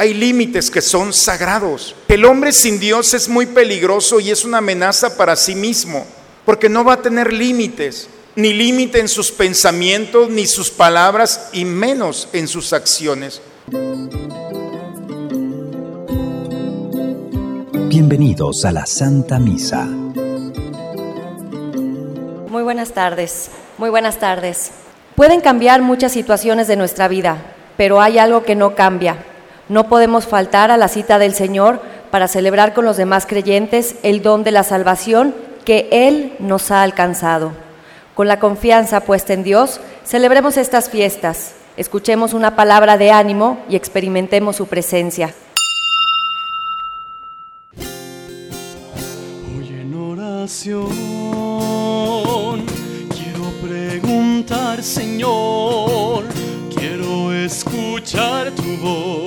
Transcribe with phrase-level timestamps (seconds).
[0.00, 1.94] hay límites que son sagrados.
[2.08, 6.06] El hombre sin Dios es muy peligroso y es una amenaza para sí mismo,
[6.46, 11.66] porque no va a tener límites, ni límite en sus pensamientos, ni sus palabras, y
[11.66, 13.42] menos en sus acciones.
[17.90, 19.84] Bienvenidos a la Santa Misa.
[22.48, 24.70] Muy buenas tardes, muy buenas tardes.
[25.14, 29.26] Pueden cambiar muchas situaciones de nuestra vida, pero hay algo que no cambia
[29.70, 34.20] no podemos faltar a la cita del Señor para celebrar con los demás creyentes el
[34.20, 35.32] don de la salvación
[35.64, 37.52] que Él nos ha alcanzado.
[38.16, 43.76] Con la confianza puesta en Dios, celebremos estas fiestas, escuchemos una palabra de ánimo y
[43.76, 45.32] experimentemos su presencia.
[49.56, 50.88] Hoy en oración
[53.08, 56.24] quiero preguntar, Señor,
[56.74, 59.19] quiero escuchar tu voz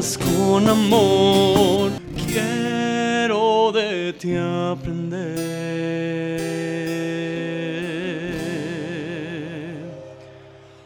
[0.00, 1.90] con amor,
[2.26, 5.36] quiero de ti aprender.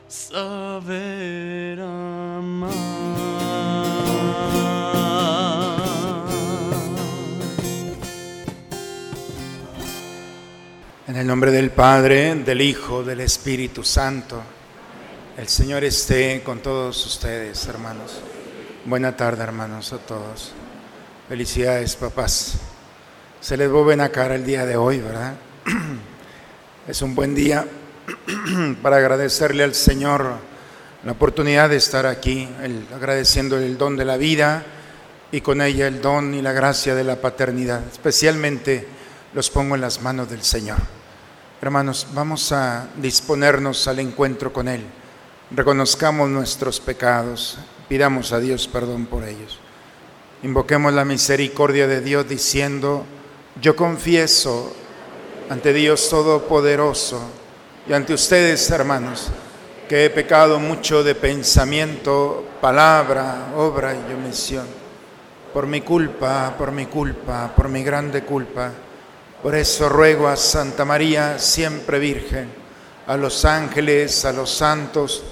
[0.08, 2.72] Saber amar.
[11.06, 14.42] En el nombre del Padre, del Hijo, del Espíritu Santo.
[15.36, 18.20] El Señor esté con todos ustedes, hermanos.
[18.86, 20.52] Buena tarde, hermanos, a todos.
[21.26, 22.56] Felicidades, papás.
[23.40, 25.36] Se les ve buena cara el día de hoy, ¿verdad?
[26.86, 27.64] Es un buen día
[28.82, 30.34] para agradecerle al Señor
[31.02, 32.46] la oportunidad de estar aquí,
[32.94, 34.66] agradeciendo el don de la vida
[35.32, 37.80] y con ella el don y la gracia de la paternidad.
[37.90, 38.86] Especialmente
[39.32, 40.76] los pongo en las manos del Señor.
[41.62, 44.84] Hermanos, vamos a disponernos al encuentro con Él
[45.50, 49.58] reconozcamos nuestros pecados, pidamos a Dios perdón por ellos.
[50.42, 53.04] Invoquemos la misericordia de Dios diciendo,
[53.60, 54.74] yo confieso
[55.48, 57.20] ante Dios Todopoderoso
[57.88, 59.30] y ante ustedes, hermanos,
[59.88, 64.66] que he pecado mucho de pensamiento, palabra, obra y omisión.
[65.52, 68.72] Por mi culpa, por mi culpa, por mi grande culpa.
[69.42, 72.48] Por eso ruego a Santa María, siempre Virgen,
[73.06, 75.22] a los ángeles, a los santos,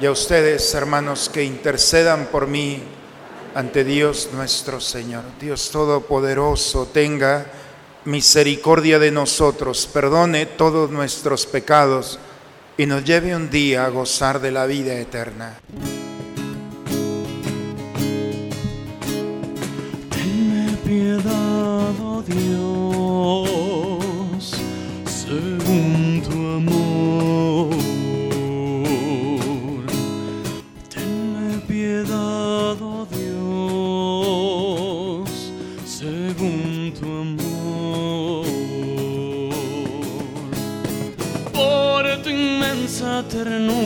[0.00, 2.82] y a ustedes, hermanos, que intercedan por mí
[3.54, 5.24] ante Dios nuestro Señor.
[5.40, 7.46] Dios Todopoderoso, tenga
[8.04, 12.18] misericordia de nosotros, perdone todos nuestros pecados
[12.76, 15.58] y nos lleve un día a gozar de la vida eterna.
[20.10, 23.55] Tenme piedad, oh Dios,
[43.36, 43.85] terno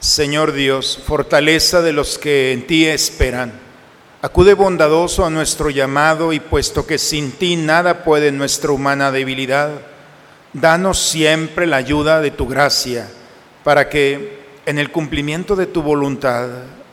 [0.00, 3.52] Señor Dios, fortaleza de los que en ti esperan.
[4.22, 9.70] Acude bondadoso a nuestro llamado y puesto que sin ti nada puede nuestra humana debilidad,
[10.52, 13.08] Danos siempre la ayuda de tu gracia,
[13.64, 16.48] para que en el cumplimiento de tu voluntad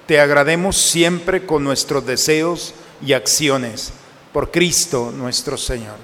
[0.06, 3.94] te agrademos siempre con nuestros deseos y acciones,
[4.34, 5.96] por Cristo nuestro Señor.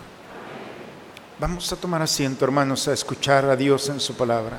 [1.39, 4.57] Vamos a tomar asiento, hermanos, a escuchar a Dios en su palabra.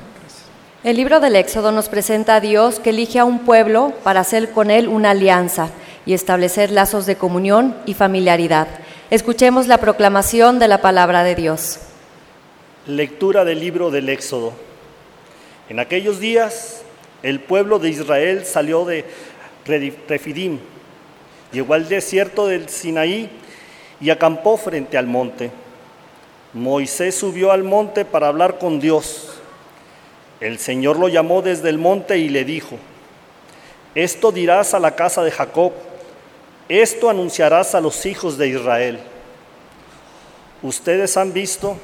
[0.83, 4.51] El libro del Éxodo nos presenta a Dios que elige a un pueblo para hacer
[4.51, 5.69] con él una alianza
[6.05, 8.67] y establecer lazos de comunión y familiaridad.
[9.09, 11.79] Escuchemos la proclamación de la palabra de Dios.
[12.85, 14.51] Lectura del libro del Éxodo.
[15.69, 16.81] En aquellos días
[17.21, 19.05] el pueblo de Israel salió de
[19.65, 20.59] Refidim,
[21.53, 23.29] llegó al desierto del Sinaí
[24.01, 25.49] y acampó frente al monte.
[26.51, 29.32] Moisés subió al monte para hablar con Dios.
[30.43, 32.75] El Señor lo llamó desde el monte y le dijo,
[33.95, 35.71] esto dirás a la casa de Jacob,
[36.67, 38.99] esto anunciarás a los hijos de Israel.
[40.61, 41.77] Ustedes han visto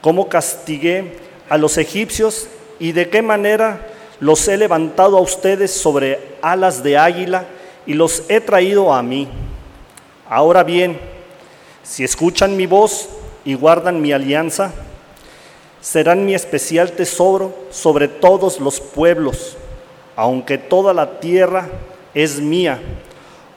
[0.00, 1.16] cómo castigué
[1.48, 2.46] a los egipcios
[2.78, 3.88] y de qué manera
[4.20, 7.46] los he levantado a ustedes sobre alas de águila
[7.84, 9.26] y los he traído a mí.
[10.28, 11.00] Ahora bien,
[11.82, 13.08] si escuchan mi voz
[13.44, 14.72] y guardan mi alianza,
[15.80, 19.56] serán mi especial tesoro sobre todos los pueblos,
[20.16, 21.68] aunque toda la tierra
[22.14, 22.80] es mía.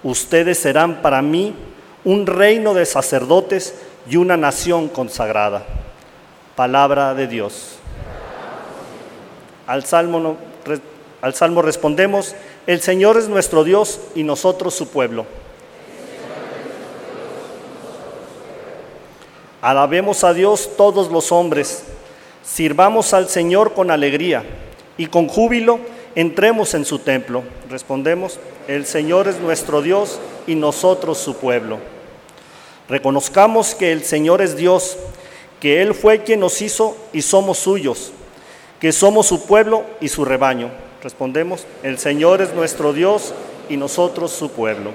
[0.04, 1.54] Ustedes serán para mí
[2.04, 3.76] un reino de sacerdotes
[4.10, 5.66] y una nación consagrada.
[6.56, 7.78] Palabra de Dios.
[9.66, 10.38] Al salmo,
[11.22, 12.36] al salmo respondemos,
[12.68, 15.26] el Señor es nuestro Dios y nosotros su pueblo.
[19.62, 21.86] Alabemos a Dios todos los hombres,
[22.44, 24.44] sirvamos al Señor con alegría
[24.98, 25.80] y con júbilo
[26.16, 27.44] entremos en su templo.
[27.70, 31.80] Respondemos, el Señor es nuestro Dios y nosotros su pueblo.
[32.90, 34.98] Reconozcamos que el Señor es Dios,
[35.60, 38.12] que Él fue quien nos hizo y somos suyos,
[38.80, 40.70] que somos su pueblo y su rebaño.
[41.02, 43.34] Respondemos, el Señor es nuestro Dios
[43.70, 44.92] y nosotros su pueblo.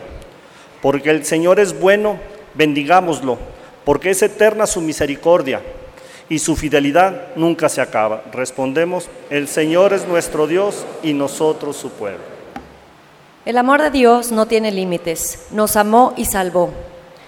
[0.83, 2.19] Porque el Señor es bueno,
[2.55, 3.39] bendigámoslo,
[3.85, 5.61] porque es eterna su misericordia
[6.29, 8.23] y su fidelidad nunca se acaba.
[8.33, 12.23] Respondemos, el Señor es nuestro Dios y nosotros su pueblo.
[13.45, 16.71] El amor de Dios no tiene límites, nos amó y salvó.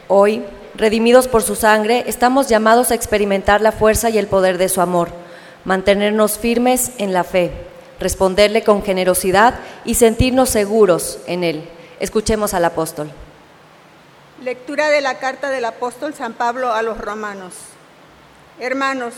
[0.07, 0.45] Hoy,
[0.75, 4.83] redimidos por su sangre, estamos llamados a experimentar la fuerza y el poder de su
[4.83, 5.09] amor,
[5.65, 7.53] mantenernos firmes en la fe,
[7.99, 11.65] responderle con generosidad y sentirnos seguros en Él.
[12.01, 13.11] Escuchemos al apóstol.
[14.43, 17.55] Lectura de la carta del apóstol San Pablo a los romanos.
[18.61, 19.15] Hermanos,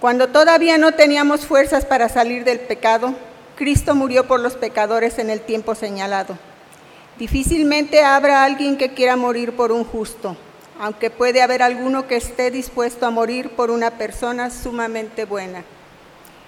[0.00, 3.14] cuando todavía no teníamos fuerzas para salir del pecado,
[3.54, 6.38] Cristo murió por los pecadores en el tiempo señalado.
[7.18, 10.38] Difícilmente habrá alguien que quiera morir por un justo,
[10.80, 15.62] aunque puede haber alguno que esté dispuesto a morir por una persona sumamente buena.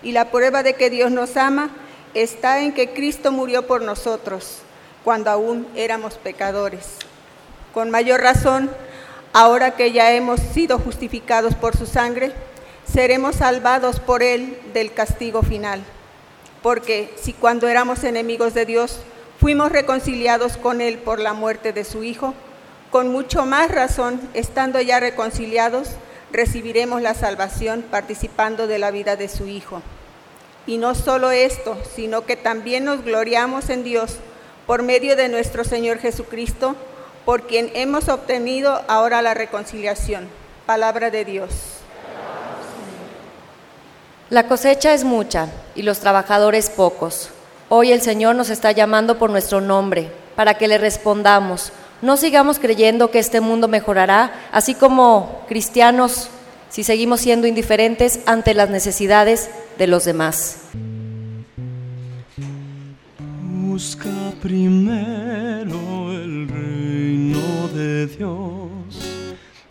[0.02, 1.69] Y la prueba de que Dios nos ama
[2.14, 4.61] está en que Cristo murió por nosotros
[5.05, 6.96] cuando aún éramos pecadores.
[7.75, 8.70] Con mayor razón,
[9.34, 12.32] ahora que ya hemos sido justificados por su sangre,
[12.90, 15.82] seremos salvados por Él del castigo final.
[16.62, 19.00] Porque si cuando éramos enemigos de Dios
[19.40, 22.32] fuimos reconciliados con Él por la muerte de su Hijo,
[22.91, 25.91] con mucho más razón, estando ya reconciliados,
[26.31, 29.82] recibiremos la salvación participando de la vida de su Hijo.
[30.64, 34.19] Y no solo esto, sino que también nos gloriamos en Dios
[34.67, 36.76] por medio de nuestro Señor Jesucristo,
[37.24, 40.28] por quien hemos obtenido ahora la reconciliación.
[40.66, 41.50] Palabra de Dios.
[44.31, 47.31] La cosecha es mucha y los trabajadores pocos.
[47.69, 51.72] Hoy el Señor nos está llamando por nuestro nombre, para que le respondamos.
[52.02, 56.28] No sigamos creyendo que este mundo mejorará, así como cristianos,
[56.69, 60.56] si seguimos siendo indiferentes ante las necesidades de los demás.
[63.74, 69.26] Busca primero el reino de Dios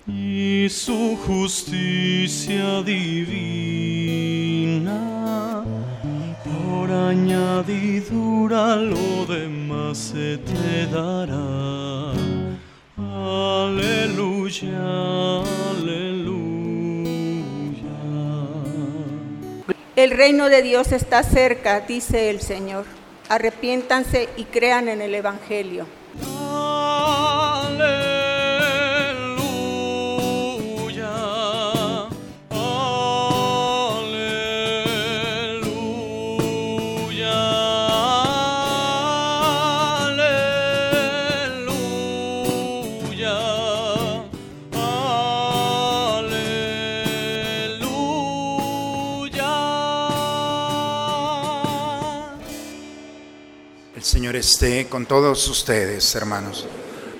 [0.05, 4.03] y su justicia divina.
[6.43, 12.11] Por añadidura lo demás se te dará.
[12.97, 14.67] Aleluya,
[15.71, 16.43] aleluya.
[19.95, 23.02] El reino de Dios está cerca, dice el Señor.
[23.29, 25.85] Arrepiéntanse y crean en el Evangelio.
[54.01, 56.65] Señor esté con todos ustedes, hermanos.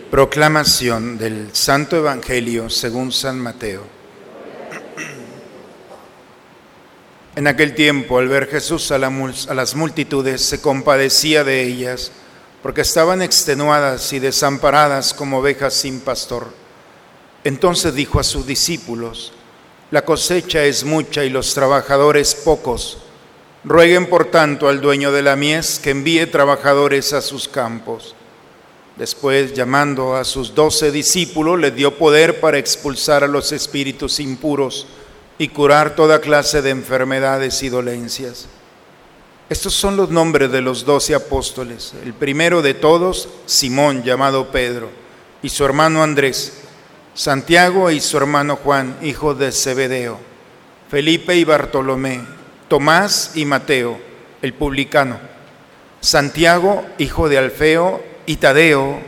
[0.09, 3.83] Proclamación del Santo Evangelio según San Mateo.
[7.35, 12.11] En aquel tiempo, al ver Jesús a, las multitudes, se compadecía de ellas,
[12.63, 16.47] porque estaban extenuadas y desamparadas como ovejas sin pastor.
[17.43, 19.31] Entonces dijo a sus discípulos,
[19.91, 23.02] la cosecha es mucha y los trabajadores pocos.
[23.65, 28.13] Rueguen por tanto al dueño de la mies que envíe trabajadores a sus campos.
[28.98, 34.86] Después, llamando a sus doce discípulos, les dio poder para expulsar a los espíritus impuros
[35.38, 38.48] y curar toda clase de enfermedades y dolencias.
[39.50, 41.93] Estos son los nombres de los doce apóstoles.
[42.03, 44.89] El primero de todos, Simón, llamado Pedro,
[45.41, 46.53] y su hermano Andrés,
[47.13, 50.20] Santiago y su hermano Juan, hijo de Zebedeo,
[50.89, 52.22] Felipe y Bartolomé,
[52.73, 53.99] Tomás y Mateo,
[54.41, 55.19] el publicano,
[56.01, 58.99] Santiago, hijo de Alfeo, y Tadeo,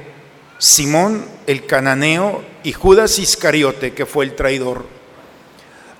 [0.59, 4.85] Simón el cananeo y Judas Iscariote, que fue el traidor.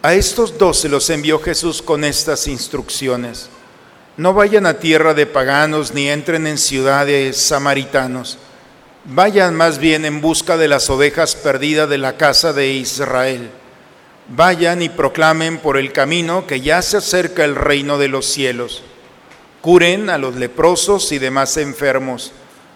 [0.04, 3.50] A estos dos los envió Jesús con estas instrucciones.
[4.16, 8.38] No vayan a tierra de paganos ni entren en ciudades samaritanos.
[9.06, 13.50] Vayan más bien en busca de las ovejas perdidas de la casa de Israel.
[14.28, 18.84] Vayan y proclamen por el camino que ya se acerca el reino de los cielos.
[19.62, 22.32] Curen a los leprosos y demás enfermos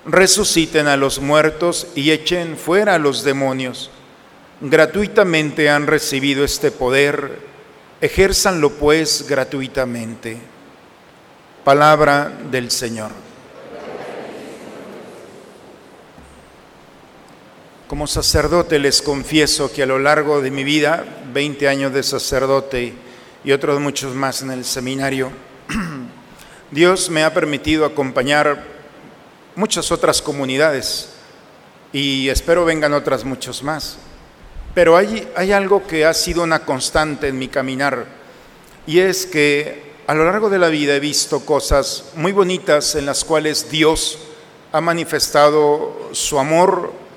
[0.06, 3.91] resuciten a los muertos y echen fuera a los demonios.
[4.62, 7.39] Gratuitamente han recibido este poder,
[8.01, 10.38] ejérzanlo pues gratuitamente.
[11.63, 13.29] Palabra del Señor.
[17.89, 21.03] Como sacerdote les confieso que a lo largo de mi vida,
[21.34, 22.93] 20 años de sacerdote
[23.43, 25.31] y otros muchos más en el seminario,
[26.72, 28.63] Dios me ha permitido acompañar
[29.55, 31.10] muchas otras comunidades
[31.91, 33.98] y espero vengan otras muchos más.
[34.75, 38.05] Pero hay, hay algo que ha sido una constante en mi caminar
[38.86, 43.08] y es que a lo largo de la vida he visto cosas muy bonitas en
[43.08, 44.19] las cuales Dios
[44.74, 47.09] ha manifestado su amor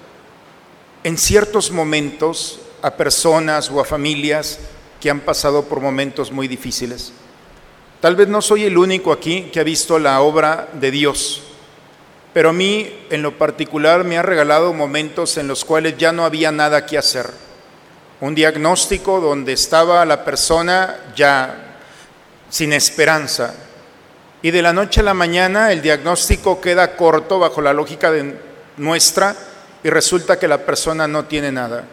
[1.04, 4.58] en ciertos momentos a personas o a familias
[5.00, 7.12] que han pasado por momentos muy difíciles.
[8.00, 11.42] Tal vez no soy el único aquí que ha visto la obra de Dios
[12.32, 16.24] pero a mí en lo particular me ha regalado momentos en los cuales ya no
[16.24, 17.30] había nada que hacer.
[18.20, 21.76] Un diagnóstico donde estaba la persona ya
[22.48, 23.54] sin esperanza.
[24.40, 28.38] Y de la noche a la mañana el diagnóstico queda corto bajo la lógica de
[28.78, 29.36] nuestra
[29.82, 31.84] y resulta que la persona no tiene nada.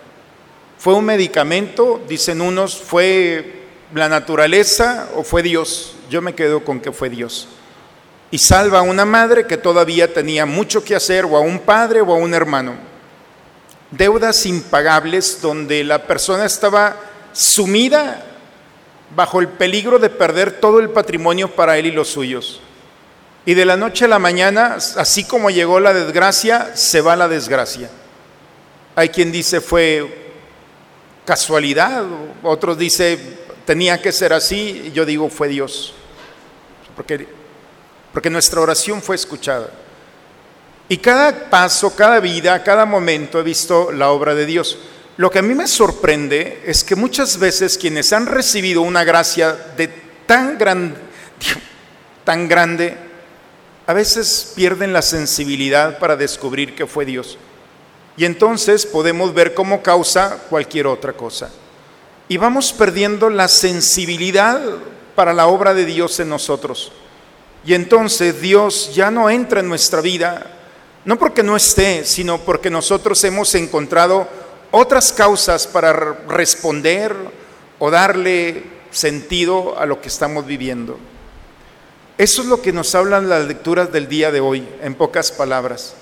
[0.77, 2.01] ¿Fue un medicamento?
[2.07, 5.95] Dicen unos, ¿fue la naturaleza o fue Dios?
[6.09, 7.47] Yo me quedo con que fue Dios
[8.31, 12.01] y salva a una madre que todavía tenía mucho que hacer, o a un padre
[12.01, 12.75] o a un hermano.
[13.91, 16.95] Deudas impagables donde la persona estaba
[17.33, 18.23] sumida
[19.15, 22.61] bajo el peligro de perder todo el patrimonio para él y los suyos.
[23.49, 27.27] Y de la noche a la mañana, así como llegó la desgracia, se va la
[27.27, 27.89] desgracia.
[28.95, 30.35] Hay quien dice fue
[31.25, 32.05] casualidad,
[32.43, 33.17] otros dice
[33.65, 35.95] tenía que ser así, yo digo fue Dios.
[36.95, 37.27] Porque
[38.13, 39.71] porque nuestra oración fue escuchada.
[40.87, 44.77] Y cada paso, cada vida, cada momento he visto la obra de Dios.
[45.17, 49.53] Lo que a mí me sorprende es que muchas veces quienes han recibido una gracia
[49.75, 49.87] de
[50.27, 50.95] tan, gran,
[52.23, 53.08] tan grande,
[53.89, 57.39] a veces pierden la sensibilidad para descubrir que fue Dios.
[58.17, 61.49] Y entonces podemos ver cómo causa cualquier otra cosa.
[62.27, 64.61] Y vamos perdiendo la sensibilidad
[65.15, 66.91] para la obra de Dios en nosotros.
[67.65, 70.45] Y entonces Dios ya no entra en nuestra vida,
[71.03, 74.27] no porque no esté, sino porque nosotros hemos encontrado
[74.69, 75.91] otras causas para
[76.27, 77.15] responder
[77.79, 80.99] o darle sentido a lo que estamos viviendo.
[82.19, 85.93] Eso es lo que nos hablan las lecturas del día de hoy, en pocas palabras.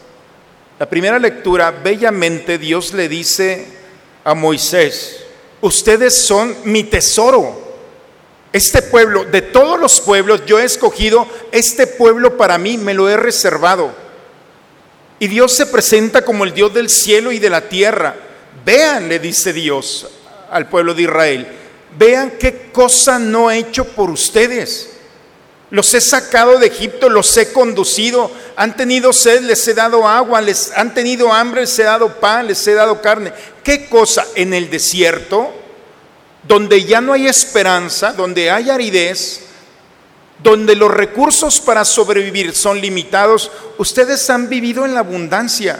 [0.79, 3.67] La primera lectura, bellamente Dios le dice
[4.23, 5.17] a Moisés,
[5.61, 7.61] ustedes son mi tesoro.
[8.51, 13.07] Este pueblo, de todos los pueblos, yo he escogido este pueblo para mí, me lo
[13.07, 13.93] he reservado.
[15.19, 18.15] Y Dios se presenta como el Dios del cielo y de la tierra.
[18.65, 20.07] Vean, le dice Dios
[20.49, 21.47] al pueblo de Israel,
[21.95, 24.96] vean qué cosa no he hecho por ustedes.
[25.69, 30.39] Los he sacado de Egipto, los he conducido, han tenido sed, les he dado agua,
[30.39, 33.33] les han tenido hambre, les he dado pan, les he dado carne.
[33.63, 34.25] ¿Qué cosa?
[34.35, 35.53] En el desierto
[36.47, 39.41] donde ya no hay esperanza, donde hay aridez,
[40.41, 45.79] donde los recursos para sobrevivir son limitados, ustedes han vivido en la abundancia.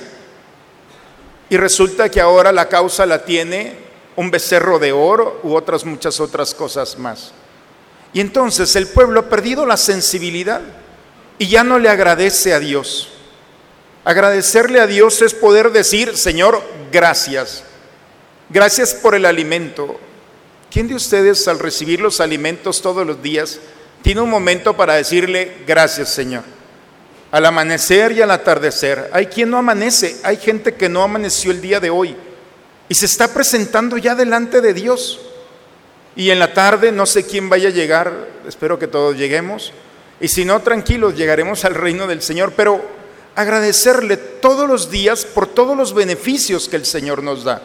[1.50, 3.78] Y resulta que ahora la causa la tiene
[4.18, 7.32] un becerro de oro u otras muchas otras cosas más.
[8.14, 10.62] Y entonces el pueblo ha perdido la sensibilidad
[11.38, 13.10] y ya no le agradece a Dios.
[14.04, 16.62] Agradecerle a Dios es poder decir, Señor,
[16.92, 17.64] gracias.
[18.50, 20.00] Gracias por el alimento.
[20.72, 23.60] ¿Quién de ustedes al recibir los alimentos todos los días
[24.02, 26.44] tiene un momento para decirle gracias Señor?
[27.32, 29.10] Al amanecer y al atardecer.
[29.12, 32.16] Hay quien no amanece, hay gente que no amaneció el día de hoy
[32.90, 35.20] y se está presentando ya delante de Dios.
[36.18, 39.72] Y en la tarde no sé quién vaya a llegar, espero que todos lleguemos.
[40.20, 42.54] Y si no, tranquilos, llegaremos al reino del Señor.
[42.58, 42.84] Pero
[43.36, 47.62] agradecerle todos los días por todos los beneficios que el Señor nos da.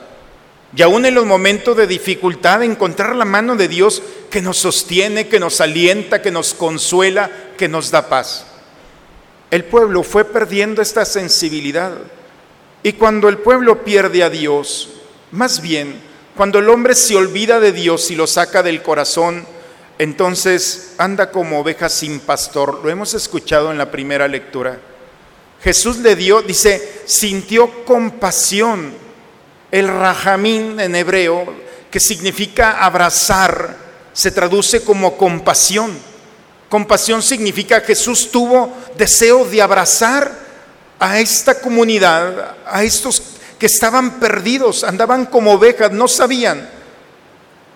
[0.77, 5.29] Y aún en los momentos de dificultad, encontrar la mano de Dios que nos sostiene,
[5.29, 8.45] que nos alienta, que nos consuela, que nos da paz.
[9.51, 11.93] El pueblo fue perdiendo esta sensibilidad.
[12.83, 14.91] Y cuando el pueblo pierde a Dios,
[15.31, 16.12] más bien,
[16.43, 19.47] cuando el hombre se olvida de Dios y lo saca del corazón,
[19.97, 22.81] entonces anda como oveja sin pastor.
[22.83, 24.77] Lo hemos escuchado en la primera lectura.
[25.63, 28.93] Jesús le dio, dice, sintió compasión
[29.71, 31.47] el rajamín en hebreo,
[31.93, 33.77] que significa abrazar,
[34.13, 35.97] se traduce como compasión.
[36.69, 40.37] Compasión significa Jesús tuvo deseo de abrazar
[40.99, 43.33] a esta comunidad, a estos
[43.63, 46.69] que estaban perdidos, andaban como ovejas, no sabían.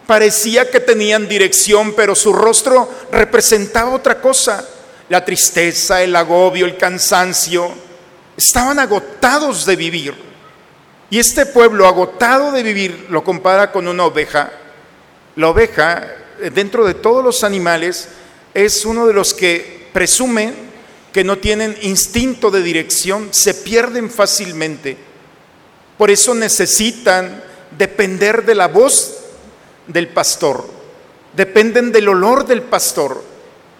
[0.04, 4.68] Parecía que tenían dirección, pero su rostro representaba otra cosa.
[5.08, 7.70] La tristeza, el agobio, el cansancio.
[8.36, 10.14] Estaban agotados de vivir.
[11.08, 14.50] Y este pueblo agotado de vivir lo compara con una oveja.
[15.36, 16.04] La oveja,
[16.40, 18.08] eh, dentro de todos los animales,
[18.54, 20.52] es uno de los que presume
[21.12, 25.14] que no tienen instinto de dirección, se pierden fácilmente.
[25.98, 27.42] Por eso necesitan
[27.76, 29.16] depender de la voz
[29.86, 30.66] del pastor,
[31.34, 33.22] dependen del olor del pastor.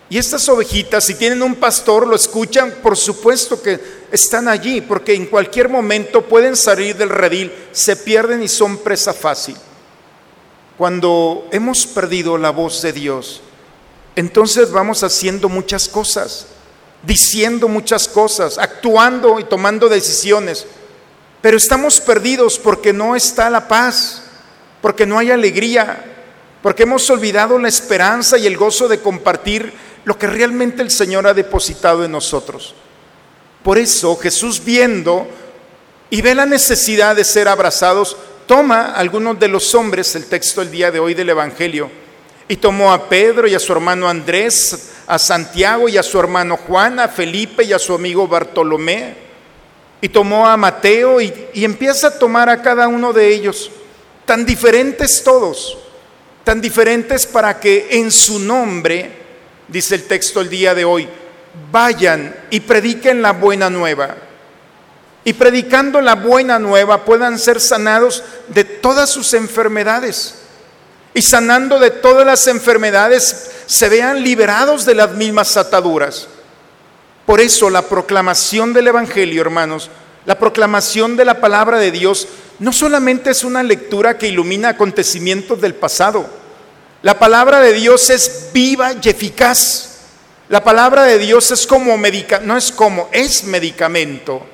[0.09, 3.81] Y estas ovejitas, si tienen un pastor, lo escuchan, por supuesto que
[4.13, 9.13] están allí, porque en cualquier momento pueden salir del redil, se pierden y son presa
[9.13, 9.57] fácil.
[10.79, 13.41] Cuando hemos perdido la voz de Dios,
[14.15, 16.47] entonces vamos haciendo muchas cosas,
[17.03, 20.67] diciendo muchas cosas, actuando y tomando decisiones,
[21.41, 24.23] pero estamos perdidos porque no está la paz,
[24.81, 26.05] porque no hay alegría,
[26.63, 29.73] porque hemos olvidado la esperanza y el gozo de compartir
[30.05, 32.75] lo que realmente el Señor ha depositado en nosotros.
[33.63, 35.27] Por eso Jesús viendo
[36.11, 40.63] y ve la necesidad de ser abrazados, toma a algunos de los hombres, el texto
[40.63, 41.91] el día de hoy del Evangelio,
[42.49, 46.57] y tomó a Pedro y a su hermano Andrés, a Santiago y a su hermano
[46.57, 49.26] Juan, a Felipe y a su amigo Bartolomé,
[50.01, 53.71] y tomó a Mateo y, empieza a tomar a cada uno de ellos,
[54.25, 55.79] tan diferentes todos,
[56.45, 59.11] tan diferentes para que en su nombre
[59.69, 61.09] dice el texto el día de hoy,
[61.73, 64.17] vayan y prediquen la buena nueva.
[65.25, 70.37] Y predicando la buena nueva puedan ser sanados de todas sus enfermedades.
[71.15, 76.29] Y sanando de todas las enfermedades se vean liberados de las mismas ataduras.
[77.27, 79.91] Por eso la proclamación del Evangelio, hermanos,
[80.25, 82.29] la proclamación de la palabra de Dios
[82.61, 86.27] no solamente es una lectura que ilumina acontecimientos del pasado,
[87.03, 89.99] la palabra de Dios es viva y eficaz.
[90.49, 94.45] La palabra de Dios es como medicamento, no es como, es medicamento,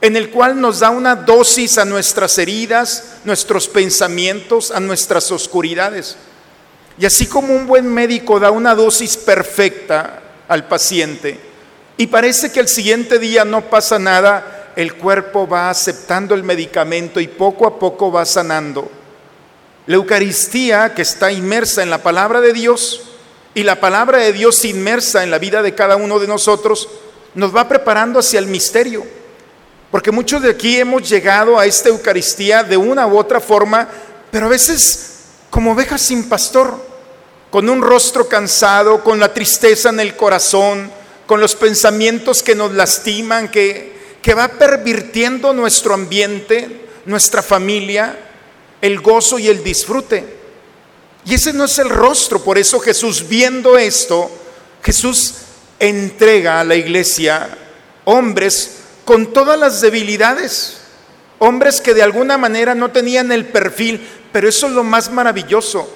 [0.00, 6.16] en el cual nos da una dosis a nuestras heridas, nuestros pensamientos, a nuestras oscuridades.
[6.98, 11.38] Y así como un buen médico da una dosis perfecta al paciente
[11.96, 17.20] y parece que el siguiente día no pasa nada, el cuerpo va aceptando el medicamento
[17.20, 18.90] y poco a poco va sanando.
[19.86, 23.02] La Eucaristía que está inmersa en la palabra de Dios
[23.54, 26.88] y la palabra de Dios inmersa en la vida de cada uno de nosotros
[27.34, 29.04] nos va preparando hacia el misterio.
[29.90, 33.88] Porque muchos de aquí hemos llegado a esta Eucaristía de una u otra forma,
[34.30, 36.76] pero a veces como ovejas sin pastor,
[37.50, 40.90] con un rostro cansado, con la tristeza en el corazón,
[41.26, 48.18] con los pensamientos que nos lastiman, que, que va pervirtiendo nuestro ambiente, nuestra familia,
[48.80, 50.36] el gozo y el disfrute.
[51.24, 54.30] Y ese no es el rostro, por eso Jesús viendo esto,
[54.82, 55.34] Jesús
[55.80, 57.58] entrega a la iglesia
[58.04, 60.78] hombres con todas las debilidades,
[61.38, 65.92] hombres que de alguna manera no tenían el perfil, pero eso es lo más maravilloso.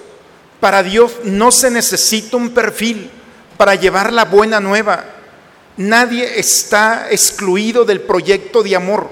[0.59, 3.11] Para Dios no se necesita un perfil,
[3.57, 5.05] para llevar la buena nueva.
[5.76, 9.09] Nadie está excluido del proyecto de amor.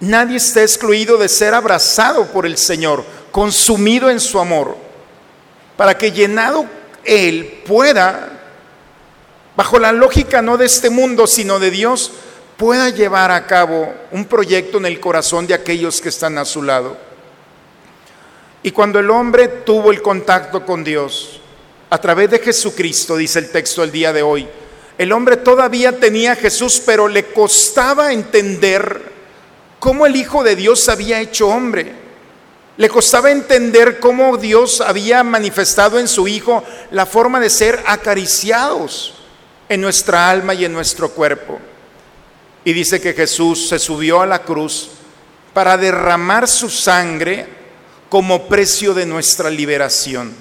[0.00, 4.76] Nadie está excluido de ser abrazado por el Señor, consumido en su amor,
[5.76, 6.66] para que llenado
[7.04, 8.40] Él pueda,
[9.56, 12.12] bajo la lógica no de este mundo, sino de Dios,
[12.56, 16.62] pueda llevar a cabo un proyecto en el corazón de aquellos que están a su
[16.62, 16.96] lado.
[18.62, 21.40] Y cuando el hombre tuvo el contacto con Dios,
[21.88, 24.48] a través de Jesucristo, dice el texto el día de hoy,
[24.98, 29.12] el hombre todavía tenía a Jesús, pero le costaba entender
[29.78, 31.92] cómo el Hijo de Dios había hecho hombre.
[32.78, 39.14] Le costaba entender cómo Dios había manifestado en su Hijo la forma de ser acariciados
[39.68, 41.58] en nuestra alma y en nuestro cuerpo.
[42.64, 44.90] Y dice que Jesús se subió a la cruz
[45.52, 47.46] para derramar su sangre
[48.08, 50.34] como precio de nuestra liberación.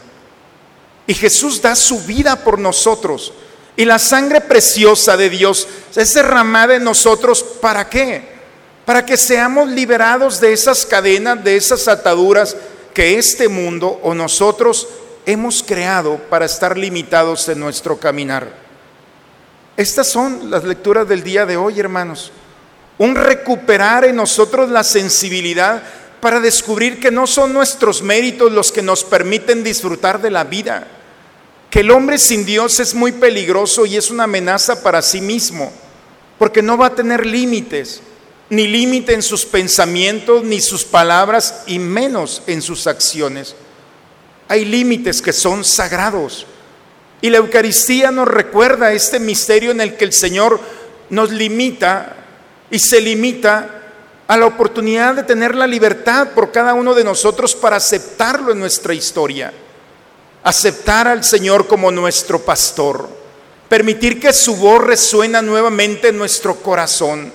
[1.08, 3.34] Y Jesús da su vida por nosotros.
[3.78, 7.44] Y la sangre preciosa de Dios es derramada en nosotros.
[7.44, 8.36] ¿Para qué?
[8.86, 12.56] Para que seamos liberados de esas cadenas, de esas ataduras
[12.94, 14.88] que este mundo o nosotros
[15.26, 18.48] hemos creado para estar limitados en nuestro caminar.
[19.76, 22.32] Estas son las lecturas del día de hoy, hermanos.
[22.98, 25.84] Un recuperar en nosotros la sensibilidad
[26.22, 30.88] para descubrir que no son nuestros méritos los que nos permiten disfrutar de la vida,
[31.76, 35.74] que el hombre sin Dios es muy peligroso y es una amenaza para sí mismo,
[36.40, 38.00] porque no va a tener límites,
[38.50, 43.58] ni límite en sus pensamientos, ni sus palabras, y menos en sus acciones.
[44.48, 46.48] Hay límites que son sagrados.
[47.20, 50.62] Y la Eucaristía nos recuerda este misterio en el que el Señor
[51.10, 52.16] nos limita
[52.72, 53.82] y se limita
[54.30, 58.60] a la oportunidad de tener la libertad por cada uno de nosotros para aceptarlo en
[58.60, 59.52] nuestra historia,
[60.46, 63.10] aceptar al Señor como nuestro pastor,
[63.68, 67.34] permitir que su voz resuena nuevamente en nuestro corazón,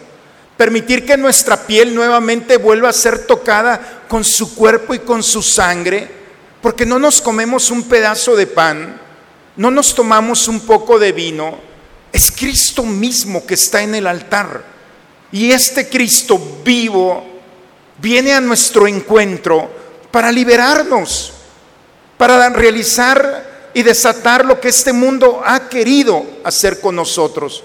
[0.57, 5.43] permitir que nuestra piel nuevamente vuelva a ser tocada con su cuerpo y con su
[5.43, 6.09] sangre,
[6.63, 9.01] porque no nos comemos un pedazo de pan,
[9.57, 11.59] no nos tomamos un poco de vino,
[12.13, 14.63] es Cristo mismo que está en el altar.
[15.33, 17.25] Y este Cristo vivo
[17.99, 19.69] viene a nuestro encuentro
[20.13, 21.40] para liberarnos,
[22.21, 27.65] para realizar y desatar lo que este mundo ha querido hacer con nosotros.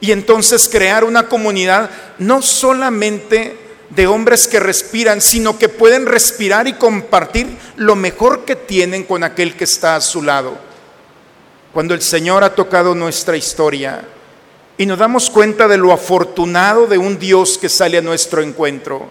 [0.00, 3.58] Y entonces crear una comunidad no solamente
[3.90, 9.22] de hombres que respiran, sino que pueden respirar y compartir lo mejor que tienen con
[9.22, 10.56] aquel que está a su lado.
[11.74, 14.02] Cuando el Señor ha tocado nuestra historia,
[14.78, 19.10] y nos damos cuenta de lo afortunado de un Dios que sale a nuestro encuentro,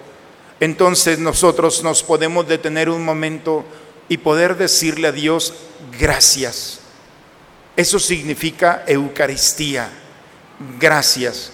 [0.60, 3.66] entonces nosotros nos podemos detener un momento
[4.14, 5.54] y poder decirle a Dios
[6.00, 6.80] gracias.
[7.76, 9.90] Eso significa Eucaristía,
[10.80, 11.52] gracias.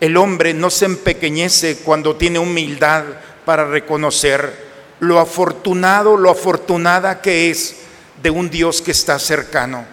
[0.00, 3.04] El hombre no se empequeñece cuando tiene humildad
[3.44, 7.76] para reconocer lo afortunado, lo afortunada que es
[8.20, 9.86] de un Dios que está cercano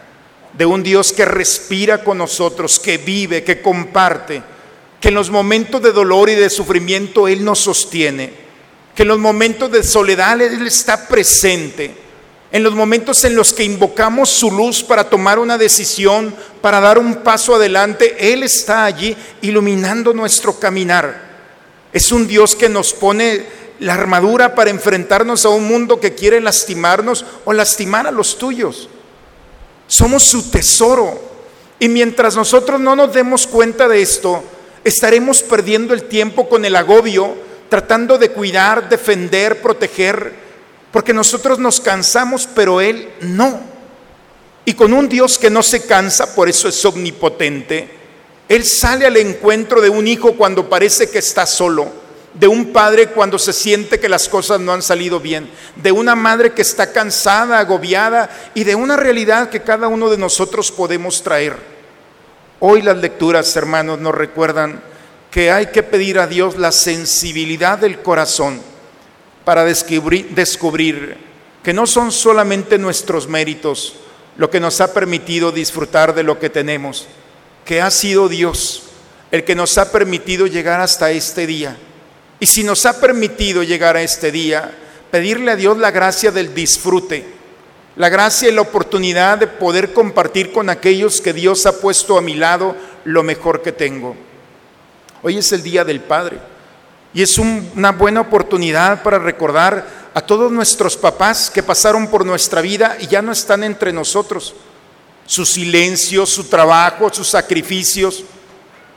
[0.54, 4.41] de un Dios que respira con nosotros, que vive, que comparte,
[5.00, 8.49] que en los momentos de dolor y de sufrimiento Él nos sostiene,
[9.00, 11.96] que en los momentos de soledad Él está presente,
[12.52, 17.00] en los momentos en los que invocamos su luz para tomar una decisión, para dar
[17.00, 21.30] un paso adelante, Él está allí iluminando nuestro caminar.
[21.94, 23.46] Es un Dios que nos pone
[23.80, 28.90] la armadura para enfrentarnos a un mundo que quiere lastimarnos o lastimar a los tuyos.
[29.88, 31.22] Somos su tesoro.
[31.80, 34.44] Y mientras nosotros no nos demos cuenta de esto,
[34.84, 40.34] estaremos perdiendo el tiempo con el agobio, tratando de cuidar, defender, proteger,
[40.92, 43.62] porque nosotros nos cansamos, pero Él no.
[44.66, 47.90] Y con un Dios que no se cansa, por eso es omnipotente,
[48.48, 53.08] Él sale al encuentro de un hijo cuando parece que está solo de un padre
[53.08, 56.92] cuando se siente que las cosas no han salido bien, de una madre que está
[56.92, 61.58] cansada, agobiada y de una realidad que cada uno de nosotros podemos traer.
[62.60, 64.82] Hoy las lecturas, hermanos, nos recuerdan
[65.32, 68.62] que hay que pedir a Dios la sensibilidad del corazón
[69.46, 71.18] para descubrir, descubrir
[71.63, 73.96] que no son solamente nuestros méritos
[74.38, 77.08] lo que nos ha permitido disfrutar de lo que tenemos,
[77.65, 78.84] que ha sido Dios
[79.32, 81.78] el que nos ha permitido llegar hasta este día
[82.39, 84.72] y si nos ha permitido llegar a este día,
[85.12, 87.26] pedirle a Dios la gracia del disfrute,
[87.98, 92.22] la gracia y la oportunidad de poder compartir con aquellos que Dios ha puesto a
[92.22, 94.15] mi lado lo mejor que tengo.
[95.22, 96.40] Hoy es el Día del Padre
[97.14, 102.62] y es una buena oportunidad para recordar a todos nuestros papás que pasaron por nuestra
[102.62, 104.56] vida y ya no están entre nosotros.
[105.26, 108.24] su silencio, su trabajo, sus sacrificios,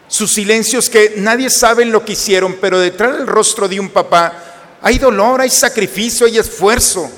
[0.08, 4.32] sus silencios que nadie sabe lo que hicieron, pero detrás del rostro de un papá
[4.80, 7.10] hay dolor, hay sacrificio, hay esfuerzo.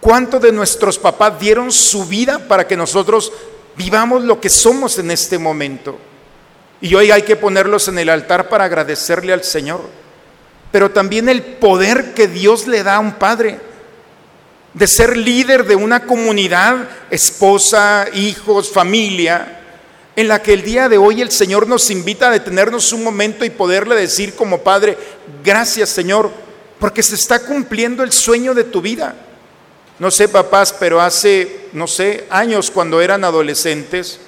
[0.00, 3.32] ¿Cuántos de nuestros papás dieron su vida para que nosotros
[3.76, 5.96] vivamos lo que somos en este momento?
[6.80, 9.82] Y hoy hay que ponerlos en el altar para agradecerle al Señor.
[10.72, 13.58] Pero también el poder que Dios le da a un padre
[14.74, 19.60] de ser líder de una comunidad, esposa, hijos, familia,
[20.16, 23.44] en la que el día de hoy el Señor nos invita a detenernos un momento
[23.44, 24.98] y poderle decir como Padre,
[25.42, 26.30] gracias Señor,
[26.78, 29.14] porque se está cumpliendo el sueño de tu vida.
[29.98, 34.20] No sé, papás, pero hace, no sé, años cuando eran adolescentes,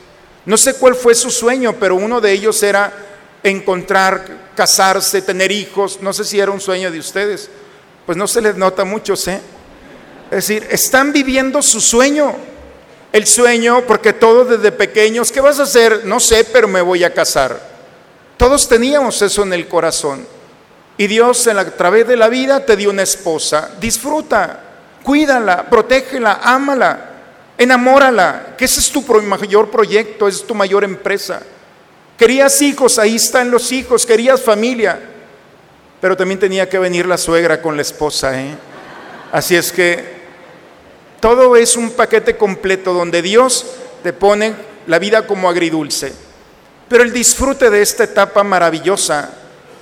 [0.48, 2.90] no sé cuál fue su sueño, pero uno de ellos era
[3.42, 4.24] encontrar,
[4.56, 5.98] casarse, tener hijos.
[6.00, 7.50] No sé si era un sueño de ustedes.
[8.06, 9.42] Pues no se les nota mucho, ¿eh?
[10.30, 12.34] Es decir, están viviendo su sueño.
[13.12, 16.06] El sueño, porque todos desde pequeños, ¿qué vas a hacer?
[16.06, 17.61] No sé, pero me voy a casar.
[18.38, 20.26] Todos teníamos eso en el corazón.
[20.96, 23.72] Y Dios a través de la vida te dio una esposa.
[23.78, 24.61] Disfruta,
[25.02, 27.07] cuídala, protégela, ámala.
[27.58, 31.42] Enamórala, que ese es tu mayor proyecto, es tu mayor empresa.
[32.16, 35.00] Querías hijos, ahí están los hijos, querías familia,
[36.00, 38.40] pero también tenía que venir la suegra con la esposa.
[38.40, 38.54] ¿eh?
[39.32, 40.18] Así es que
[41.20, 43.66] todo es un paquete completo donde Dios
[44.04, 44.54] te pone
[44.86, 46.12] la vida como agridulce.
[46.88, 49.30] Pero el disfrute de esta etapa maravillosa,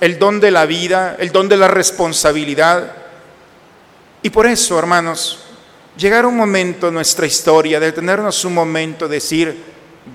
[0.01, 2.91] el don de la vida, el don de la responsabilidad.
[4.23, 5.46] Y por eso, hermanos,
[5.97, 9.57] llegar un momento en nuestra historia, de tenernos un momento, decir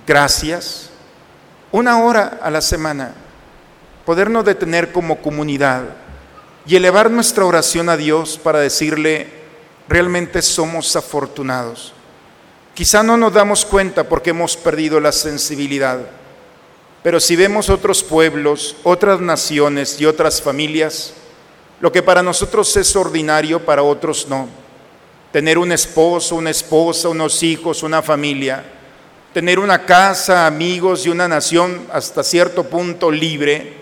[0.07, 0.91] gracias,
[1.73, 3.13] una hora a la semana,
[4.07, 5.83] podernos detener como comunidad
[6.67, 9.29] y elevar nuestra oración a Dios para decirle,
[9.89, 11.93] realmente somos afortunados.
[12.75, 15.99] Quizá no nos damos cuenta porque hemos perdido la sensibilidad,
[17.03, 21.13] pero si vemos otros pueblos, otras naciones y otras familias,
[21.81, 24.62] lo que para nosotros es ordinario, para otros no
[25.33, 28.63] tener un esposo, una esposa, unos hijos, una familia,
[29.33, 33.73] tener una casa, amigos y una nación hasta cierto punto libre,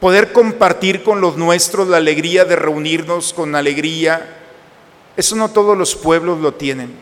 [0.00, 4.40] poder compartir con los nuestros la alegría de reunirnos con alegría,
[5.16, 6.92] eso no todos los pueblos lo tienen.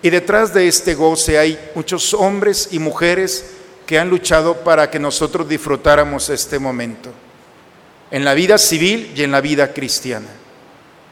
[0.00, 3.50] Y detrás de este goce hay muchos hombres y mujeres
[3.84, 7.10] que han luchado para que nosotros disfrutáramos este momento,
[8.12, 10.28] en la vida civil y en la vida cristiana.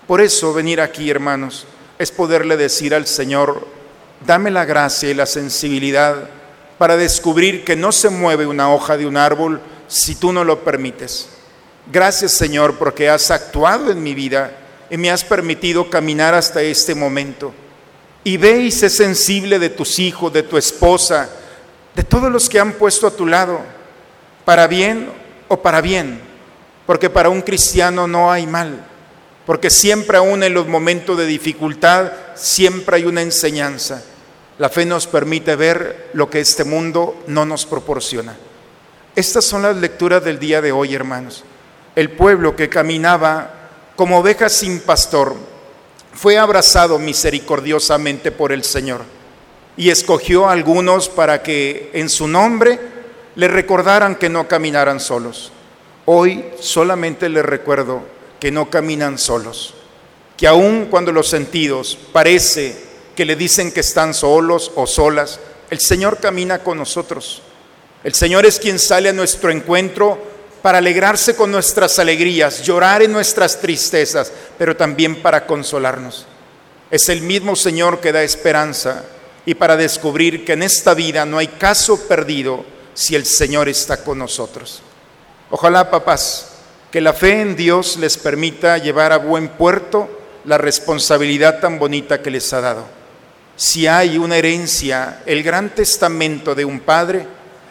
[0.08, 1.66] Por eso venir aquí, hermanos,
[1.98, 3.68] es poderle decir al Señor,
[4.26, 6.30] dame la gracia y la sensibilidad
[6.78, 10.64] para descubrir que no se mueve una hoja de un árbol si tú no lo
[10.64, 11.28] permites.
[11.92, 14.52] Gracias Señor porque has actuado en mi vida
[14.88, 17.52] y me has permitido caminar hasta este momento.
[18.24, 21.28] Y ve y sensible de tus hijos, de tu esposa,
[21.94, 23.60] de todos los que han puesto a tu lado,
[24.46, 25.10] para bien
[25.48, 26.18] o para bien,
[26.86, 28.86] porque para un cristiano no hay mal
[29.48, 34.04] porque siempre aún en los momentos de dificultad, siempre hay una enseñanza.
[34.58, 38.36] La fe nos permite ver lo que este mundo no nos proporciona.
[39.16, 41.44] Estas son las lecturas del día de hoy, hermanos.
[41.96, 45.34] El pueblo que caminaba como oveja sin pastor
[46.12, 49.00] fue abrazado misericordiosamente por el Señor
[49.78, 52.78] y escogió a algunos para que en su nombre
[53.34, 55.52] le recordaran que no caminaran solos.
[56.04, 59.74] Hoy solamente les recuerdo que no caminan solos,
[60.36, 62.76] que aun cuando los sentidos parece
[63.16, 67.42] que le dicen que están solos o solas, el Señor camina con nosotros.
[68.04, 70.18] El Señor es quien sale a nuestro encuentro
[70.62, 76.26] para alegrarse con nuestras alegrías, llorar en nuestras tristezas, pero también para consolarnos.
[76.90, 79.04] Es el mismo Señor que da esperanza
[79.44, 84.02] y para descubrir que en esta vida no hay caso perdido si el Señor está
[84.02, 84.80] con nosotros.
[85.50, 86.57] Ojalá, papás,
[86.90, 90.08] que la fe en Dios les permita llevar a buen puerto
[90.44, 92.86] la responsabilidad tan bonita que les ha dado.
[93.56, 97.26] Si hay una herencia, el gran testamento de un padre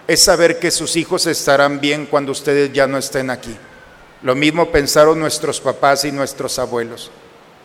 [0.08, 3.56] es saber que sus hijos estarán bien cuando ustedes ya no estén aquí.
[4.21, 7.12] Lo mismo pensaron nuestros papás y nuestros abuelos.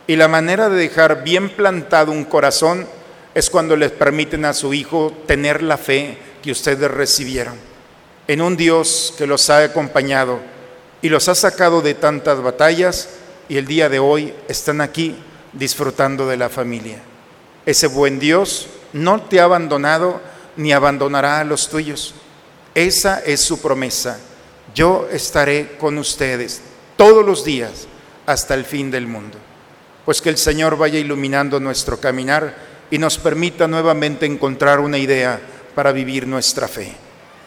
[0.07, 2.87] Y la manera de dejar bien plantado un corazón
[3.33, 7.55] es cuando les permiten a su hijo tener la fe que ustedes recibieron
[8.27, 10.39] en un Dios que los ha acompañado
[11.03, 13.09] y los ha sacado de tantas batallas
[13.49, 15.13] y el día de hoy están aquí
[15.51, 16.99] disfrutando de la familia.
[17.65, 20.21] Ese buen Dios no te ha abandonado
[20.55, 22.15] ni abandonará a los tuyos.
[22.73, 24.17] Esa es su promesa.
[24.73, 26.61] Yo estaré con ustedes
[26.95, 27.85] todos los días
[28.25, 29.37] hasta el fin del mundo.
[30.05, 32.55] Pues que el Señor vaya iluminando nuestro caminar
[32.89, 35.37] y nos permita nuevamente encontrar una idea
[35.75, 37.02] para vivir nuestra fe.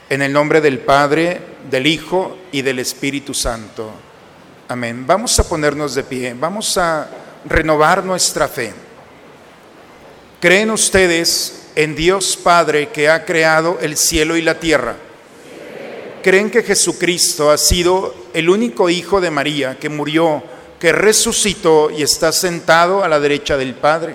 [0.08, 3.90] En el nombre del Padre, del Hijo y del Espíritu Santo.
[4.68, 5.04] Amén.
[5.04, 7.08] Vamos a ponernos de pie, vamos a
[7.44, 8.72] renovar nuestra fe.
[10.40, 14.94] ¿Creen ustedes en Dios Padre que ha creado el cielo y la tierra?
[16.22, 20.40] ¿Creen que Jesucristo ha sido el único Hijo de María que murió,
[20.78, 24.14] que resucitó y está sentado a la derecha del Padre?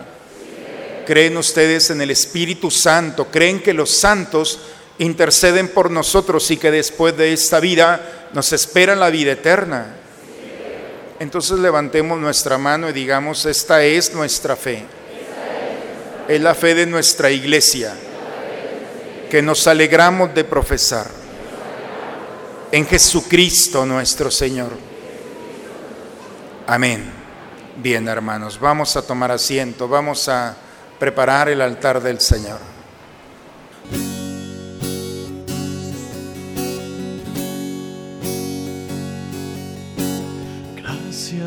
[1.06, 3.28] ¿Creen ustedes en el Espíritu Santo?
[3.30, 4.60] ¿Creen que los santos
[5.02, 9.96] interceden por nosotros y que después de esta vida nos espera la vida eterna?
[11.20, 14.86] Entonces levantemos nuestra mano y digamos, esta es nuestra fe.
[16.28, 17.94] Es la fe de nuestra iglesia
[19.30, 21.08] que nos alegramos de profesar
[22.72, 24.72] en Jesucristo nuestro Señor.
[26.68, 27.12] Amén.
[27.78, 30.56] Bien, hermanos, vamos a tomar asiento, vamos a
[31.00, 32.71] preparar el altar del Señor.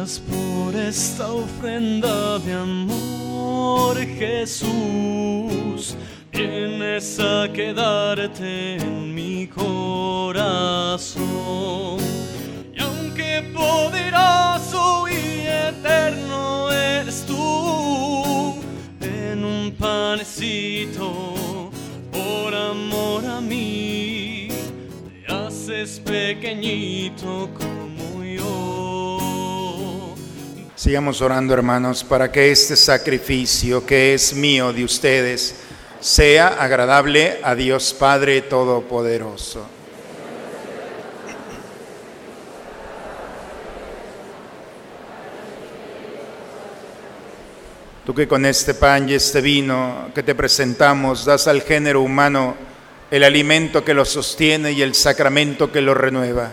[0.04, 5.96] Por esta ofrenda de amor, Jesús
[6.30, 11.22] vienes a quedarte en mi corazón.
[12.74, 18.56] Y aunque poderoso y eterno eres tú,
[19.00, 21.70] en un panecito,
[22.12, 24.48] por amor a mí,
[25.26, 28.83] te haces pequeñito como yo.
[30.84, 35.54] Sigamos orando, hermanos, para que este sacrificio que es mío de ustedes,
[35.98, 39.66] sea agradable a Dios Padre Todopoderoso.
[48.04, 52.56] Tú que con este pan y este vino que te presentamos das al género humano
[53.10, 56.50] el alimento que lo sostiene y el sacramento que lo renueva,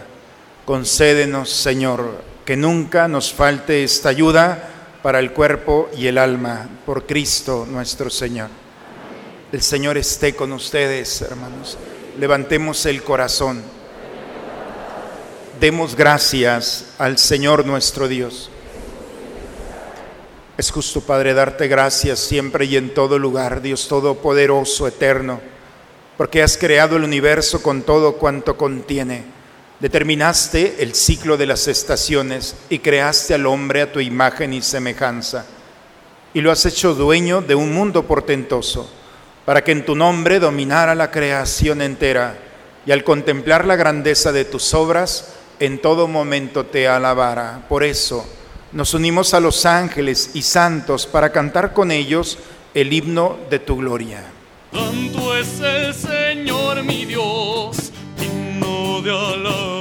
[0.63, 4.67] concédenos, Señor, que nunca nos falte esta ayuda
[5.01, 8.49] para el cuerpo y el alma, por Cristo nuestro Señor.
[9.53, 11.77] El Señor esté con ustedes, hermanos.
[12.19, 13.63] Levantemos el corazón.
[15.61, 18.49] Demos gracias al Señor nuestro Dios.
[20.57, 25.39] Es justo, Padre, darte gracias siempre y en todo lugar, Dios Todopoderoso, eterno,
[26.17, 29.39] porque has creado el universo con todo cuanto contiene.
[29.81, 35.45] Determinaste el ciclo de las estaciones y creaste al hombre a tu imagen y semejanza.
[36.35, 38.89] Y lo has hecho dueño de un mundo portentoso
[39.43, 42.37] para que en tu nombre dominara la creación entera
[42.85, 47.65] y al contemplar la grandeza de tus obras, en todo momento te alabara.
[47.67, 48.25] Por eso
[48.71, 52.37] nos unimos a los ángeles y santos para cantar con ellos
[52.73, 54.23] el himno de tu gloria.
[54.71, 57.80] Tanto es el Señor mi Dios,
[59.03, 59.80] de alabanza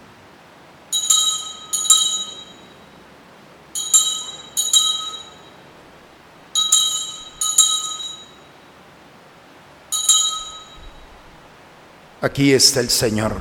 [12.23, 13.33] Aquí está el Señor.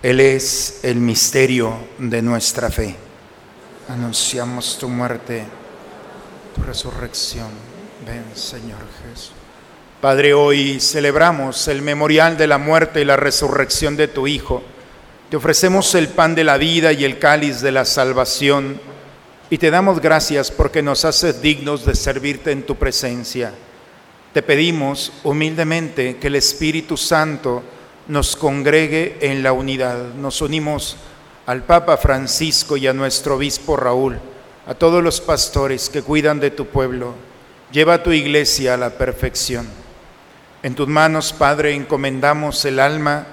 [0.00, 2.94] Él es el misterio de nuestra fe.
[3.88, 5.42] Anunciamos tu muerte,
[6.54, 7.48] tu resurrección.
[8.06, 9.32] Ven, Señor Jesús.
[10.00, 14.62] Padre, hoy celebramos el memorial de la muerte y la resurrección de tu Hijo.
[15.28, 18.80] Te ofrecemos el pan de la vida y el cáliz de la salvación
[19.50, 23.52] y te damos gracias porque nos haces dignos de servirte en tu presencia.
[24.32, 27.73] Te pedimos humildemente que el Espíritu Santo
[28.08, 30.14] nos congregue en la unidad.
[30.14, 30.96] Nos unimos
[31.46, 34.18] al Papa Francisco y a nuestro obispo Raúl,
[34.66, 37.14] a todos los pastores que cuidan de tu pueblo.
[37.72, 39.66] Lleva a tu iglesia a la perfección.
[40.62, 43.26] En tus manos, Padre, encomendamos el alma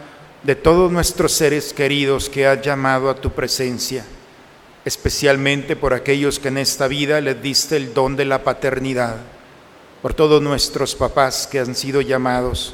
[0.44, 4.04] de todos nuestros seres queridos que has llamado a tu presencia,
[4.84, 9.18] especialmente por aquellos que en esta vida les diste el don de la paternidad,
[10.02, 12.74] por todos nuestros papás que han sido llamados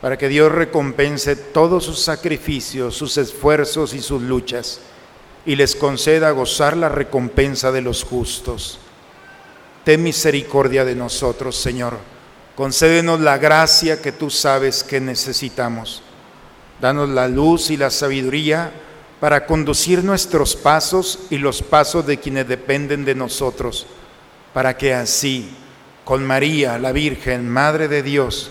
[0.00, 4.80] para que Dios recompense todos sus sacrificios, sus esfuerzos y sus luchas,
[5.44, 8.78] y les conceda gozar la recompensa de los justos.
[9.84, 11.96] Ten misericordia de nosotros, Señor.
[12.54, 16.02] Concédenos la gracia que tú sabes que necesitamos.
[16.80, 18.72] Danos la luz y la sabiduría
[19.20, 23.86] para conducir nuestros pasos y los pasos de quienes dependen de nosotros,
[24.52, 25.50] para que así,
[26.04, 28.50] con María, la Virgen, Madre de Dios,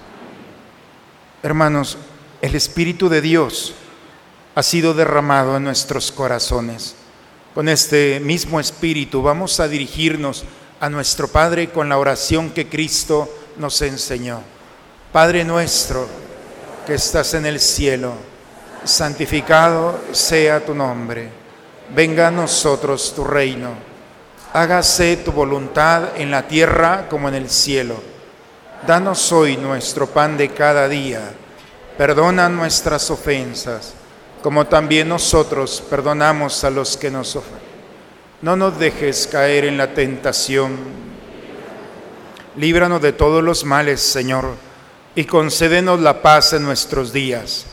[1.43, 1.97] Hermanos,
[2.39, 3.73] el Espíritu de Dios
[4.53, 6.93] ha sido derramado en nuestros corazones.
[7.55, 10.43] Con este mismo Espíritu vamos a dirigirnos
[10.79, 13.27] a nuestro Padre con la oración que Cristo
[13.57, 14.43] nos enseñó.
[15.11, 16.07] Padre nuestro
[16.85, 18.13] que estás en el cielo,
[18.83, 21.27] santificado sea tu nombre.
[21.95, 23.71] Venga a nosotros tu reino.
[24.53, 28.10] Hágase tu voluntad en la tierra como en el cielo.
[28.85, 31.33] Danos hoy nuestro pan de cada día.
[31.99, 33.93] Perdona nuestras ofensas,
[34.41, 37.61] como también nosotros perdonamos a los que nos ofenden.
[38.41, 40.77] No nos dejes caer en la tentación.
[42.57, 44.55] Líbranos de todos los males, Señor,
[45.13, 47.67] y concédenos la paz en nuestros días,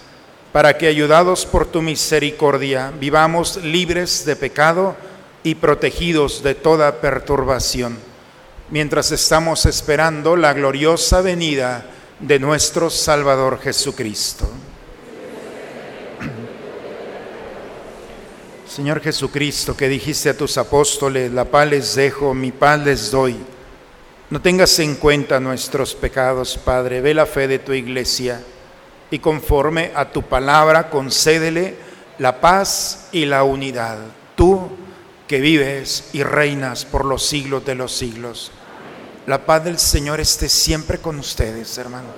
[0.53, 4.95] para que, ayudados por tu misericordia, vivamos libres de pecado
[5.43, 8.08] y protegidos de toda perturbación
[8.71, 11.87] mientras estamos esperando la gloriosa venida
[12.21, 14.47] de nuestro Salvador Jesucristo.
[18.69, 23.37] Señor Jesucristo, que dijiste a tus apóstoles, la paz les dejo, mi paz les doy.
[24.31, 28.43] No tengas en cuenta nuestros pecados, Padre, ve la fe de tu iglesia
[29.11, 31.77] y conforme a tu palabra concédele
[32.19, 33.97] la paz y la unidad.
[34.37, 34.69] Tú
[35.27, 38.53] que vives y reinas por los siglos de los siglos.
[39.29, 42.09] La paz del Señor esté siempre con ustedes, hermano.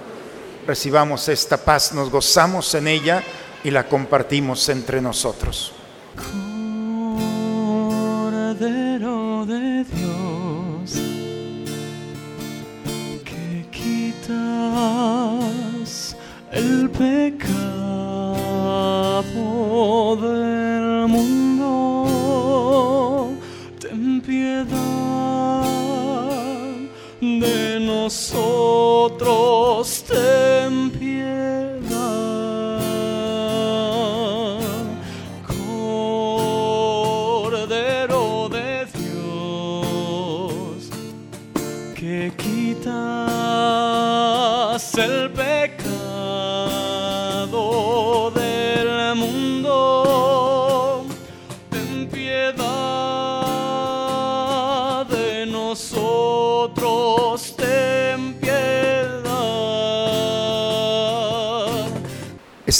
[0.64, 3.20] Recibamos esta paz, nos gozamos en ella
[3.64, 5.72] y la compartimos entre nosotros.
[8.60, 10.92] De Dios,
[13.24, 14.28] que quitas
[16.52, 17.96] el pecado
[20.14, 20.39] del
[28.10, 29.99] nosotros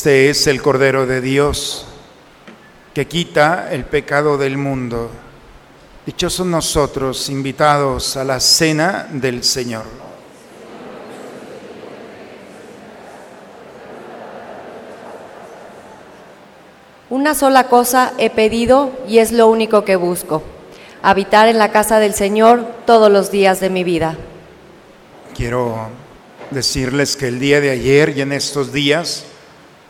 [0.00, 1.84] Este es el Cordero de Dios
[2.94, 5.10] que quita el pecado del mundo.
[6.06, 9.84] Dichosos nosotros invitados a la cena del Señor.
[17.10, 20.42] Una sola cosa he pedido y es lo único que busco,
[21.02, 24.16] habitar en la casa del Señor todos los días de mi vida.
[25.36, 25.90] Quiero
[26.50, 29.26] decirles que el día de ayer y en estos días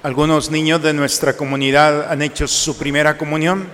[0.02, 3.68] algunos niños de nuestra comunidad han hecho su primera comunión.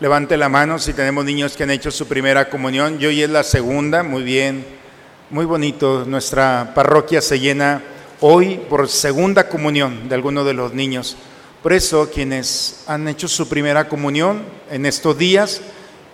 [0.00, 2.98] Levante la mano si tenemos niños que han hecho su primera comunión.
[2.98, 4.64] Yo hoy es la segunda, muy bien,
[5.28, 6.06] muy bonito.
[6.06, 7.82] Nuestra parroquia se llena
[8.20, 11.18] hoy por segunda comunión de algunos de los niños.
[11.62, 15.60] Por eso quienes han hecho su primera comunión en estos días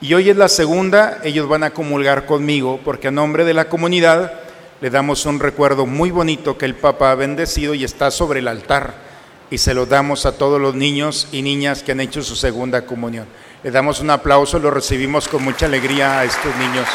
[0.00, 3.68] y hoy es la segunda, ellos van a comulgar conmigo porque a nombre de la
[3.68, 4.32] comunidad
[4.80, 8.48] le damos un recuerdo muy bonito que el Papa ha bendecido y está sobre el
[8.48, 9.03] altar
[9.50, 12.86] y se lo damos a todos los niños y niñas que han hecho su segunda
[12.86, 13.26] comunión.
[13.62, 16.86] Le damos un aplauso, lo recibimos con mucha alegría a estos niños.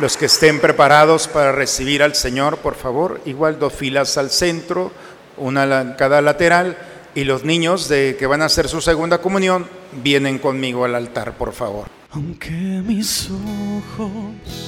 [0.00, 4.92] Los que estén preparados para recibir al Señor, por favor, igual dos filas al centro,
[5.36, 6.78] una en cada lateral,
[7.14, 9.66] y los niños de que van a hacer su segunda comunión
[10.04, 11.88] vienen conmigo al altar, por favor.
[12.12, 14.67] Aunque mis ojos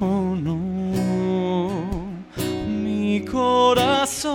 [0.00, 0.60] oh no,
[2.66, 4.28] mi corazón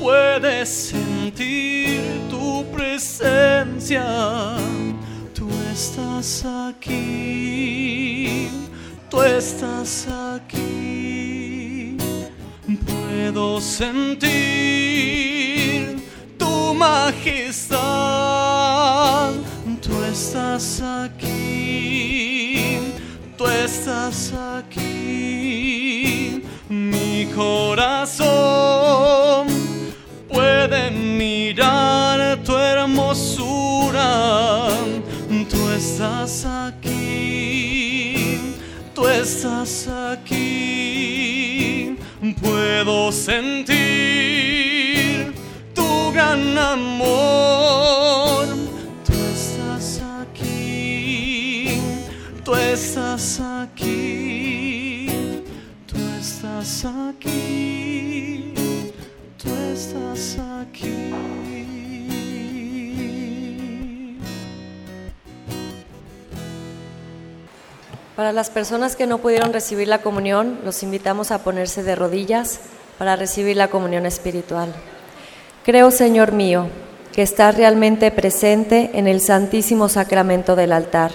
[0.00, 4.04] puede sentir tu presencia,
[5.34, 8.48] tú estás aquí,
[9.10, 11.96] tú estás aquí,
[12.86, 14.30] puedo sentir
[16.38, 17.80] tu majestad,
[19.80, 21.72] tú estás aquí,
[23.42, 28.28] tú estás aquí, mi corazón
[30.28, 34.68] puede mirar tu hermosura,
[35.50, 38.38] tú estás aquí,
[38.94, 41.96] tú estás aquí,
[42.40, 43.74] puedo sentir
[45.74, 48.01] tu gran amor,
[56.84, 58.54] aquí,
[59.42, 61.12] tú estás aquí.
[68.16, 72.60] Para las personas que no pudieron recibir la comunión, los invitamos a ponerse de rodillas
[72.98, 74.72] para recibir la comunión espiritual.
[75.64, 76.66] Creo, Señor mío,
[77.12, 81.12] que estás realmente presente en el santísimo sacramento del altar.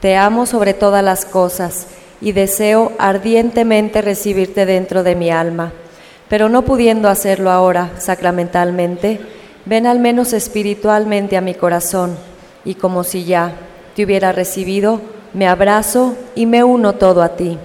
[0.00, 1.86] Te amo sobre todas las cosas
[2.24, 5.72] y deseo ardientemente recibirte dentro de mi alma.
[6.30, 9.20] Pero no pudiendo hacerlo ahora sacramentalmente,
[9.66, 12.16] ven al menos espiritualmente a mi corazón
[12.64, 13.52] y como si ya
[13.94, 15.02] te hubiera recibido,
[15.34, 17.58] me abrazo y me uno todo a ti.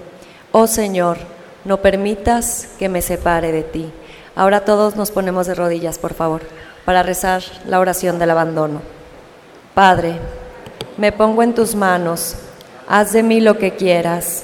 [0.52, 1.20] Oh Señor,
[1.64, 3.90] no permitas que me separe de ti.
[4.36, 6.42] Ahora todos nos ponemos de rodillas, por favor,
[6.84, 8.82] para rezar la oración del abandono.
[9.74, 10.16] Padre,
[10.98, 12.36] me pongo en tus manos,
[12.90, 14.44] haz de mí lo que quieras,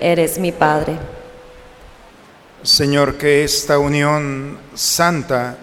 [0.00, 0.98] eres mi Padre.
[2.62, 5.58] Señor, que esta unión santa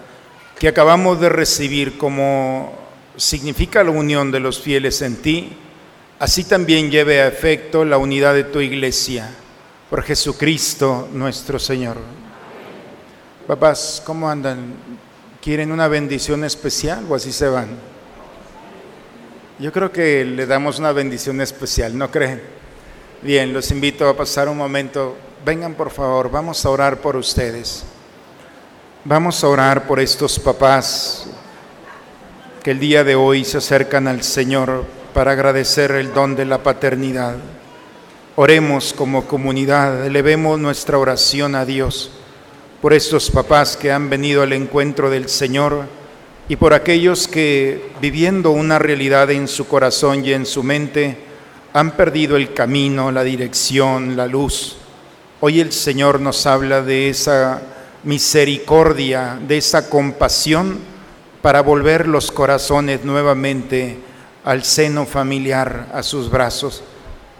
[0.58, 2.72] que acabamos de recibir como
[3.16, 5.56] significa la unión de los fieles en ti,
[6.18, 9.30] así también lleve a efecto la unidad de tu iglesia,
[9.90, 11.98] por Jesucristo nuestro Señor.
[13.46, 14.74] Papás, ¿cómo andan?
[15.42, 17.68] ¿Quieren una bendición especial o así se van?
[19.58, 22.63] Yo creo que le damos una bendición especial, ¿no creen?
[23.24, 25.16] Bien, los invito a pasar un momento.
[25.46, 27.82] Vengan por favor, vamos a orar por ustedes.
[29.02, 31.24] Vamos a orar por estos papás
[32.62, 36.62] que el día de hoy se acercan al Señor para agradecer el don de la
[36.62, 37.36] paternidad.
[38.36, 42.10] Oremos como comunidad, elevemos nuestra oración a Dios
[42.82, 45.86] por estos papás que han venido al encuentro del Señor
[46.46, 51.23] y por aquellos que viviendo una realidad en su corazón y en su mente
[51.74, 54.76] han perdido el camino, la dirección, la luz.
[55.40, 57.62] Hoy el Señor nos habla de esa
[58.04, 60.78] misericordia, de esa compasión
[61.42, 63.98] para volver los corazones nuevamente
[64.44, 66.84] al seno familiar, a sus brazos.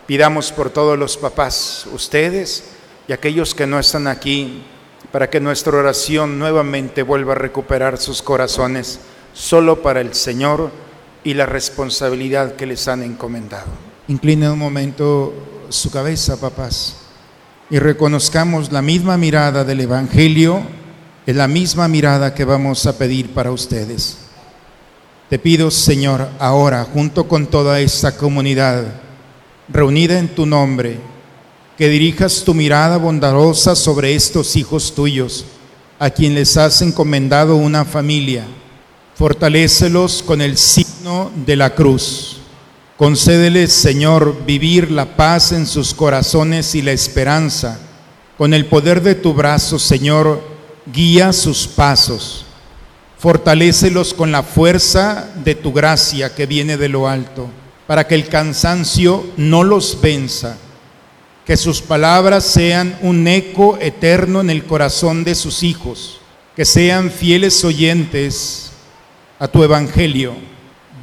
[0.04, 2.64] Pidamos por todos los papás, ustedes
[3.06, 4.64] y aquellos que no están aquí,
[5.12, 8.98] para que nuestra oración nuevamente vuelva a recuperar sus corazones
[9.32, 10.72] solo para el Señor
[11.22, 13.93] y la responsabilidad que les han encomendado.
[14.08, 15.32] Inclinen un momento
[15.68, 16.96] su cabeza, papás
[17.70, 20.62] y reconozcamos la misma mirada del Evangelio,
[21.26, 24.18] es la misma mirada que vamos a pedir para ustedes.
[25.30, 28.84] Te pido, Señor, ahora, junto con toda esta comunidad
[29.68, 30.98] reunida en tu nombre,
[31.78, 35.46] que dirijas tu mirada bondadosa sobre estos hijos tuyos,
[35.98, 38.44] a quien les has encomendado una familia.
[39.14, 42.43] Fortalécelos con el signo de la cruz
[42.96, 47.80] Concédeles, Señor, vivir la paz en sus corazones y la esperanza.
[48.38, 50.40] Con el poder de tu brazo, Señor,
[50.86, 52.44] guía sus pasos.
[53.18, 57.48] Fortalécelos con la fuerza de tu gracia que viene de lo alto,
[57.88, 60.56] para que el cansancio no los venza.
[61.44, 66.20] Que sus palabras sean un eco eterno en el corazón de sus hijos,
[66.54, 68.70] que sean fieles oyentes
[69.40, 70.53] a tu evangelio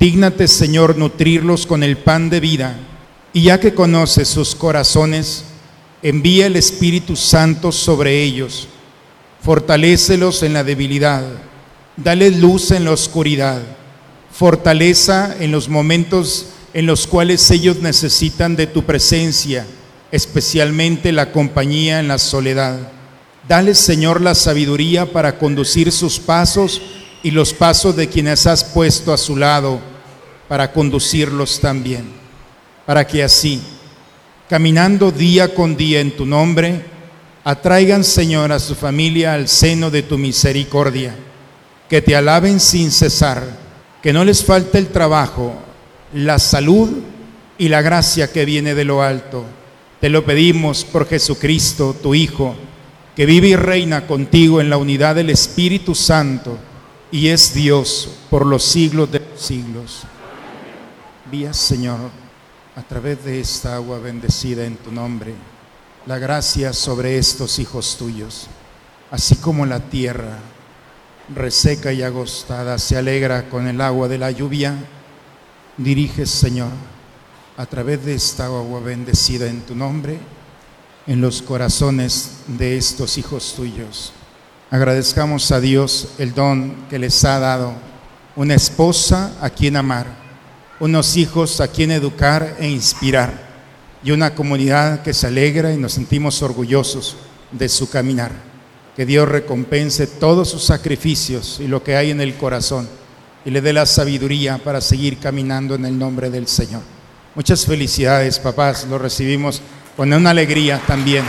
[0.01, 2.75] Dígnate, Señor, nutrirlos con el pan de vida,
[3.33, 5.43] y ya que conoces sus corazones,
[6.01, 8.67] envía el Espíritu Santo sobre ellos,
[9.43, 11.23] fortalécelos en la debilidad,
[11.95, 13.61] dale luz en la oscuridad,
[14.31, 19.67] fortaleza en los momentos en los cuales ellos necesitan de tu presencia,
[20.11, 22.91] especialmente la compañía en la soledad.
[23.47, 26.81] Dale, Señor, la sabiduría para conducir sus pasos
[27.21, 29.90] y los pasos de quienes has puesto a su lado
[30.51, 32.03] para conducirlos también,
[32.85, 33.61] para que así,
[34.49, 36.83] caminando día con día en tu nombre,
[37.45, 41.15] atraigan, Señor, a su familia al seno de tu misericordia,
[41.87, 43.41] que te alaben sin cesar,
[44.03, 45.55] que no les falte el trabajo,
[46.13, 46.97] la salud
[47.57, 49.45] y la gracia que viene de lo alto.
[50.01, 52.57] Te lo pedimos por Jesucristo, tu Hijo,
[53.15, 56.57] que vive y reina contigo en la unidad del Espíritu Santo
[57.09, 60.01] y es Dios por los siglos de los siglos.
[61.53, 62.11] Señor,
[62.75, 65.33] a través de esta agua bendecida en tu nombre,
[66.05, 68.47] la gracia sobre estos hijos tuyos,
[69.11, 70.39] así como la tierra
[71.33, 74.75] reseca y agostada se alegra con el agua de la lluvia,
[75.77, 76.71] diriges, Señor,
[77.55, 80.19] a través de esta agua bendecida en tu nombre,
[81.07, 84.11] en los corazones de estos hijos tuyos.
[84.69, 87.73] Agradezcamos a Dios el don que les ha dado,
[88.35, 90.19] una esposa a quien amar
[90.81, 93.31] unos hijos a quien educar e inspirar
[94.03, 97.17] y una comunidad que se alegra y nos sentimos orgullosos
[97.51, 98.31] de su caminar.
[98.95, 102.89] Que Dios recompense todos sus sacrificios y lo que hay en el corazón
[103.45, 106.81] y le dé la sabiduría para seguir caminando en el nombre del Señor.
[107.35, 109.61] Muchas felicidades, papás, lo recibimos
[109.95, 111.23] con una alegría también.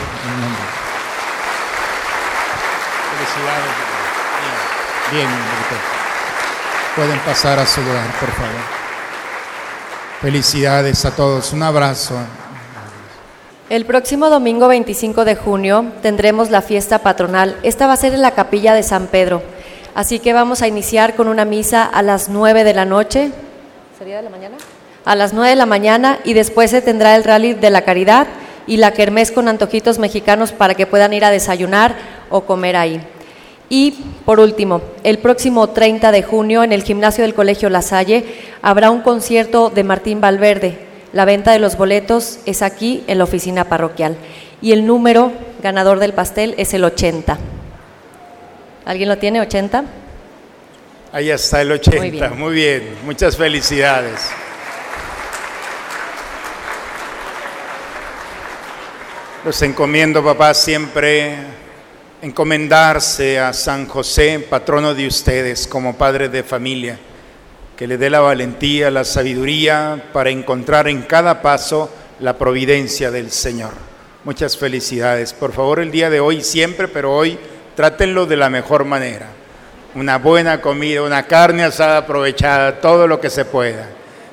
[3.13, 3.71] Felicidades.
[5.13, 5.81] Bien, bien,
[6.97, 8.82] pueden pasar a su lugar, por favor.
[10.23, 12.15] Felicidades a todos, un abrazo.
[13.69, 17.57] El próximo domingo 25 de junio tendremos la fiesta patronal.
[17.65, 19.43] Esta va a ser en la capilla de San Pedro.
[19.97, 23.33] Así que vamos a iniciar con una misa a las 9 de la noche.
[23.99, 24.59] ¿Sería de la mañana?
[25.05, 28.29] A las 9 de la mañana y después se tendrá el rally de la caridad
[28.69, 31.97] y la kermés con antojitos mexicanos para que puedan ir a desayunar
[32.31, 33.05] o comer ahí.
[33.75, 33.93] Y
[34.27, 38.23] por último, el próximo 30 de junio en el gimnasio del Colegio La Salle
[38.61, 40.77] habrá un concierto de Martín Valverde.
[41.15, 44.19] La venta de los boletos es aquí en la oficina parroquial
[44.61, 47.39] y el número ganador del pastel es el 80.
[48.85, 49.85] ¿Alguien lo tiene, 80?
[51.11, 52.95] Ahí está el 80, muy bien, muy bien.
[53.07, 54.21] muchas felicidades.
[59.47, 61.62] Los encomiendo, papá, siempre
[62.23, 66.97] encomendarse a San José, patrono de ustedes, como padre de familia,
[67.77, 73.33] que le dé la valentía, la sabiduría para encontrar en cada paso la providencia del
[73.33, 73.73] Señor.
[74.23, 75.33] Muchas felicidades.
[75.33, 77.37] Por favor, el día de hoy siempre, pero hoy
[77.75, 79.27] trátenlo de la mejor manera.
[79.97, 83.89] Una buena comida, una carne asada aprovechada, todo lo que se pueda.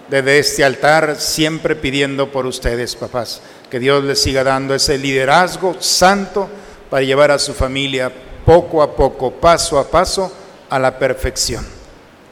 [0.09, 5.75] Desde este altar, siempre pidiendo por ustedes, papás, que Dios les siga dando ese liderazgo
[5.79, 6.49] santo
[6.89, 8.11] para llevar a su familia
[8.45, 10.31] poco a poco, paso a paso,
[10.69, 11.65] a la perfección.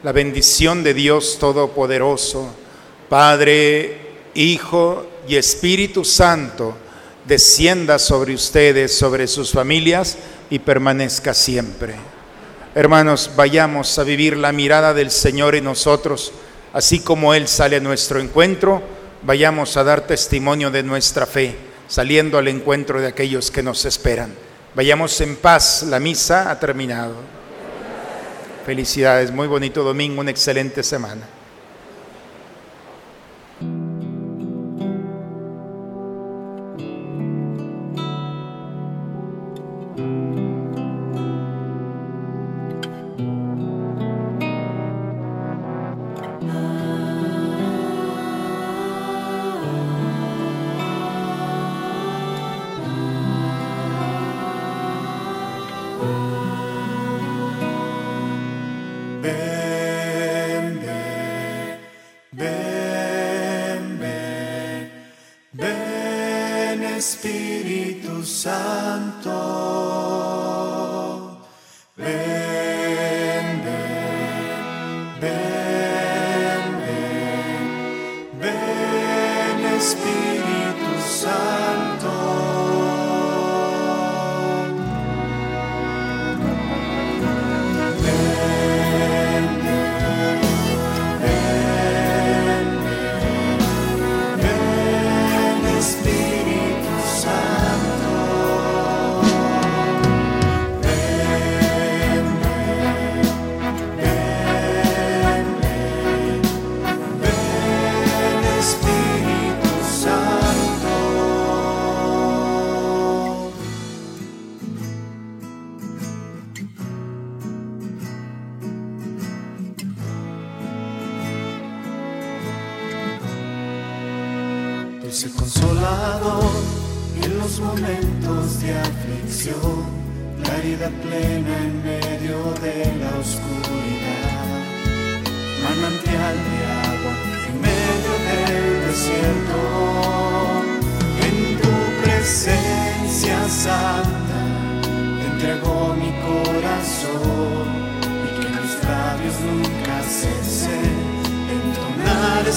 [0.02, 2.48] La bendición de Dios Todopoderoso,
[3.08, 3.98] Padre,
[4.34, 6.74] Hijo y Espíritu Santo,
[7.24, 10.16] descienda sobre ustedes, sobre sus familias
[10.50, 11.94] y permanezca siempre.
[12.74, 16.32] Hermanos, vayamos a vivir la mirada del Señor en nosotros,
[16.72, 18.82] así como Él sale a nuestro encuentro,
[19.22, 21.56] vayamos a dar testimonio de nuestra fe,
[21.88, 24.47] saliendo al encuentro de aquellos que nos esperan.
[24.78, 27.16] Vayamos en paz, la misa ha terminado.
[28.64, 31.26] Felicidades, muy bonito domingo, una excelente semana.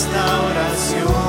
[0.02, 1.20] Esta oración.